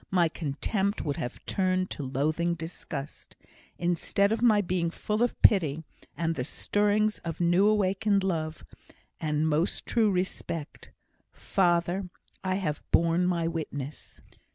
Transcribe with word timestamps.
my 0.09 0.27
contempt 0.27 1.05
would 1.05 1.17
have 1.17 1.45
turned 1.45 1.91
to 1.91 2.01
loathing 2.01 2.55
disgust, 2.55 3.35
instead 3.77 4.31
of 4.31 4.41
my 4.41 4.59
being 4.59 4.89
full 4.89 5.21
of 5.21 5.39
pity, 5.43 5.83
and 6.17 6.33
the 6.33 6.43
stirrings 6.43 7.19
of 7.19 7.39
new 7.39 7.67
awakened 7.67 8.23
love, 8.23 8.65
and 9.19 9.47
most 9.47 9.85
true 9.85 10.09
respect. 10.09 10.89
Father, 11.31 12.09
I 12.43 12.55
have 12.55 12.81
borne 12.91 13.27
my 13.27 13.47
witness!" 13.47 14.23